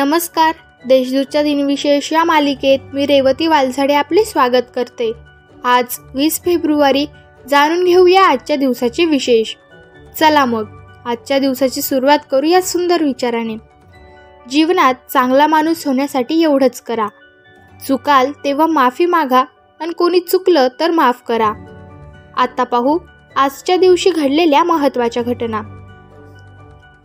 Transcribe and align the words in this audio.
नमस्कार. 0.00 0.54
देशदूतच्या 0.86 1.42
दिनविशेष 1.42 2.12
या 2.12 2.24
मालिकेत 2.24 2.78
मी 2.92 3.06
रेवती 3.06 3.46
वालझाडे 3.46 3.94
आपले 3.94 4.24
स्वागत 4.24 4.62
करते. 4.74 5.12
आज 5.64 5.84
वीस 6.14 6.40
फेब्रुवारी 6.44 7.06
जाणून 7.48 7.84
घेऊया 7.84 8.24
आजच्या 8.24 8.56
दिवसाचे 8.56 9.04
विशेष. 9.04 9.54
चला 10.20 10.44
मग 10.44 10.64
आजच्या 11.04 11.38
दिवसाची 11.38 11.82
सुरुवात 11.82 12.18
करूया 12.30 12.62
सुंदर 12.62 13.02
विचाराने. 13.02 13.56
जीवनात 14.50 14.94
चांगला 15.12 15.46
माणूस 15.46 15.86
होण्यासाठी 15.86 16.42
एवढंच 16.42 16.80
करा. 16.80 17.08
चुकाल 17.88 18.32
तेव्हा 18.44 18.66
माफी 18.66 19.06
मागा 19.06 19.44
आणि 19.80 19.92
कोणी 19.92 20.20
चुकलं 20.20 20.68
तर 20.80 20.90
माफ 20.90 21.22
करा. 21.28 21.52
आता 22.36 22.64
पाहू 22.64 22.98
आजच्या 23.36 23.76
दिवशी 23.76 24.10
घडलेल्या 24.10 24.64
महत्त्वाच्या 24.64 25.22
घटना. 25.22 25.62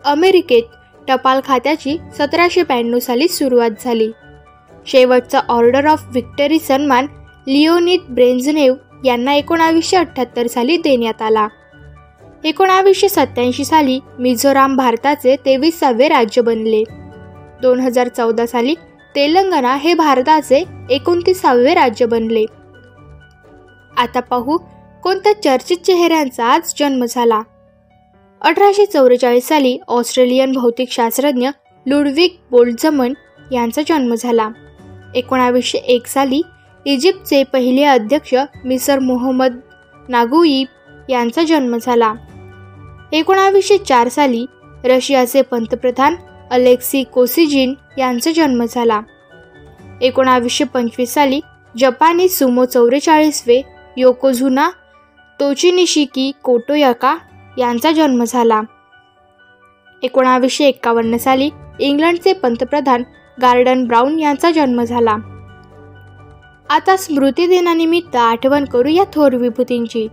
अमेरिकेत 0.06 0.64
टपाल 1.08 1.40
खात्याची 1.46 1.98
सतराशे 2.18 2.64
ब्याण्णव 2.64 3.00
साली 3.00 3.28
सुरुवात 3.28 3.70
झाली. 3.84 4.12
शेवटचा 4.88 5.40
ऑर्डर 5.50 5.86
ऑफ 5.86 6.04
व्हिक्टरी 6.10 6.60
सन्मान 6.60 7.06
लिओनिद 7.48 8.00
ब्रेंझनेव 8.10 8.74
यांना 9.06 9.34
एकोणावीसशे 9.34 9.98
अठ्ठ्याहत्तर 9.98 10.48
साली 10.48 10.78
देण्यात 10.78 11.22
आला. 11.22 11.48
एकोणावीसशे 12.44 13.10
सत्याऐंशी 13.10 13.66
साली 13.66 14.00
मिझोराम 14.20 14.76
भारताचे 14.76 15.36
तेवीसावे 15.36 16.08
राज्य 16.08 16.42
बनले. 16.42 16.84
दोन 17.62 17.80
हजार 17.80 18.08
चौदा 18.08 18.46
साली 18.46 18.76
तेलंगणा 19.16 19.76
हे 19.76 19.94
भारताचे 19.94 20.64
एकोणतीसावे 20.90 21.74
राज्य 21.74 22.06
बनले. 22.06 22.46
आता 23.98 24.20
पाहू 24.20 24.58
कोणत्या 25.04 25.42
चर्चित 25.42 25.78
चेहऱ्यांचा 25.78 26.46
आज 26.46 26.74
जन्म 26.80 27.06
झाला. 27.10 27.42
अठराशे 28.46 28.86
चौवेचाळीस 28.86 29.48
साली 29.48 29.78
ऑस्ट्रेलियन 29.88 30.52
भौतिकशास्त्रज्ञ 30.52 31.50
लुडविक 31.86 32.38
बोल्टझमन 32.52 33.14
यांचा 33.52 33.82
जन्म 33.88 34.14
झाला. 34.16 34.50
एकोणावीसशे 35.16 35.78
एक 35.78 36.08
साली 36.08 36.42
इजिप्तचे 36.86 37.44
पहिले 37.44 37.84
अध्यक्ष 37.84 38.36
मिसर 38.66 39.00
मोहम्मद 39.00 39.60
नागुईब 40.10 41.10
यांचा 41.10 41.44
जन्म 41.44 41.78
झाला. 41.82 42.14
एकोणावीसशे 43.12 43.78
चार 43.78 44.10
साली 44.10 44.46
रशियाचे 44.84 45.42
पंतप्रधान 45.42 46.16
अलेक्सी 46.52 47.04
कोसिजिन 47.04 47.74
यांचा 47.98 48.32
जन्म 48.32 48.66
झाला. 48.70 49.02
एकोणावीसशे 50.02 50.64
पंचवीस 50.64 51.14
साली 51.14 51.40
जपानी 51.78 52.30
सुमो 52.30 52.66
चौवेचाळीसवे 52.66 53.62
योकोझुना 53.98 54.70
तोचिनिशिकी 55.40 56.32
कोटोयाका 56.44 57.18
यांचा 57.58 57.92
जन्म 57.92 58.24
झाला. 58.28 58.62
एकोणावीसशे 60.04 60.66
एक्कावन्न 60.66 61.18
साली 61.18 61.50
इंग्लंडचे 61.80 62.34
पंतप्रधान 62.34 63.04
गार्डन 63.42 63.86
ब्राऊन 63.86 64.20
यांचा 64.20 64.52
जन्म 64.52 64.84
झाला. 64.84 65.16
आता 66.70 66.98
स्मृतिदिनानिमित्त 66.98 68.16
आठवण 68.16 68.66
करू 68.66 68.88
या 68.88 69.04
थोर 69.14 69.36
विभूतींची. 69.36 70.08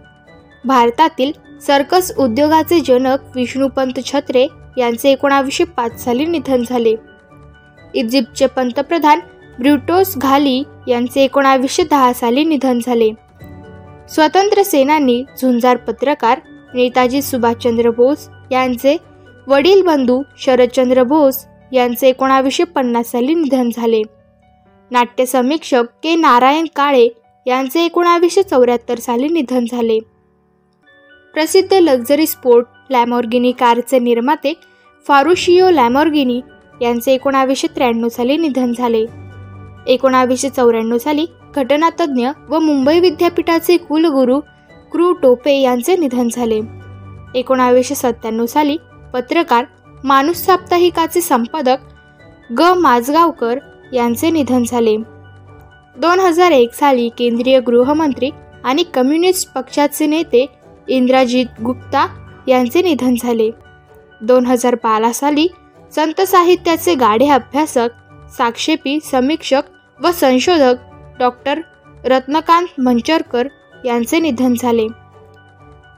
भारतातील 0.64 1.32
सर्कस 1.60 2.12
उद्योगाचे 2.18 2.80
जनक 2.80 3.18
विष्णुपंत 3.34 4.00
छत्रे 4.06 4.46
यांचे 4.78 5.10
एकोणावीसशे 5.10 5.64
पाच 5.64 6.04
साली 6.04 6.26
निधन 6.26 6.62
झाले. 6.68 6.94
इजिप्तचे 7.94 8.46
पंतप्रधान 8.46 9.20
ब्रुटोस 9.58 10.16
घाली 10.16 10.62
यांचे 10.88 11.24
एकोणावीसशे 11.24 11.82
दहा 11.82 12.12
साली 12.12 12.44
निधन 12.44 12.78
झाले. 12.86 13.10
स्वतंत्र 14.08 14.62
सेनानी 14.62 15.24
झुंजार 15.42 15.76
पत्रकार 15.76 16.40
नेताजी 16.74 17.22
सुभाषचंद्र 17.22 17.90
बोस 17.90 18.28
यांचे 18.52 18.96
वडील 19.46 19.82
बंधू 19.82 20.22
शरदचंद्र 20.38 21.02
बोस 21.02 21.44
यांचे 21.72 22.08
एकोणावीसशे 22.08 22.64
पन्नास 22.64 23.10
साली 23.10 23.34
निधन 23.34 23.68
झाले. 23.76 24.02
नाट्य 24.90 25.26
समीक्षक 25.26 25.84
के 26.02 26.14
नारायण 26.14 26.66
काळे 26.76 27.08
यांचे 27.46 27.84
एकोणावीसशे 27.84 28.42
चौऱ्याहत्तर 28.42 28.98
साली 28.98 29.28
निधन 29.28 29.64
झाले. 29.72 29.98
प्रसिद्ध 31.34 31.72
लक्झरी 31.72 32.26
स्पोर्ट 32.26 32.66
लॅमॉर्गिनी 32.90 33.52
कारचे 33.52 33.98
निर्माते 33.98 34.52
फारुशियो 35.06 35.70
लॅमॉर्गिनी 35.70 36.40
यांचे 36.82 37.12
एकोणावीसशे 37.12 37.66
त्र्याण्णव 37.66 38.08
साली 38.08 38.36
निधन 38.36 38.72
झाले. 38.78 39.04
एकोणावीसशे 39.86 40.48
चौऱ्याण्णव 40.48 40.98
साली 40.98 41.26
घटनातज्ञ 41.54 42.28
व 42.48 42.58
मुंबई 42.58 43.00
विद्यापीठाचे 43.00 43.76
कुलगुरू 43.76 44.40
क्रू 44.92 45.12
टोपे 45.12 45.52
यांचे 45.52 45.96
निधन 45.96 46.28
झाले. 46.32 46.60
एकोणावीसशे 47.34 47.94
सत्त्याण्णव 47.94 48.46
साली 48.46 48.76
पत्रकार 49.12 49.64
माणूस 50.04 50.36
साप्ताहिकाचे 50.36 51.20
संपादक 51.20 51.76
ग. 52.58 52.62
माजगावकर 52.62 53.58
यांचे 53.92 54.30
निधन 54.30 54.62
झाले. 54.68 54.96
दोन 55.96 56.20
हजार 56.20 56.50
एक 56.50 56.74
साली 56.74 57.08
केंद्रीय 57.08 57.60
गृहमंत्री 57.60 58.30
आणि 58.64 58.82
कम्युनिस्ट 58.94 59.52
पक्षाचे 59.52 60.06
नेते 60.06 60.46
इंद्राजित 60.88 61.62
गुप्ता 61.64 62.06
यांचे 62.48 62.82
निधन 62.82 63.14
झाले. 63.22 63.50
दोन 64.20 64.46
हजार 64.46 64.74
बारा 64.74 65.12
साली 65.12 65.48
संत 65.92 66.20
साहित्याचे 66.20 66.94
गाढे 66.94 67.28
अभ्यासक 67.28 67.88
साक्षेपी 68.38 68.98
समीक्षक 69.00 69.62
व 70.02 70.10
संशोधक 70.10 70.74
डॉक्टर 71.18 71.60
रत्नकांत 72.04 72.80
मंचरकर 72.80 73.48
यांचे 73.84 74.18
निधन 74.18 74.54
झाले. 74.58 74.86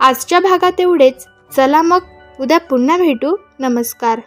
आजच्या 0.00 0.40
भागात 0.40 0.80
एवढेच. 0.80 1.26
चला 1.56 1.82
मग 1.82 2.00
उद्या 2.40 2.60
पुन्हा 2.60 2.96
भेटू. 2.96 3.36
नमस्कार. 3.58 4.20